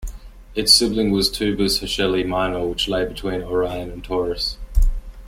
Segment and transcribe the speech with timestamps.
[0.55, 4.57] Its sibling was Tubus Hershelli Minor, which lay between Orion and Taurus.